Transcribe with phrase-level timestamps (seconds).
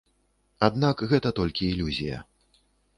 [0.69, 2.17] Аднак гэта толькі ілюзія.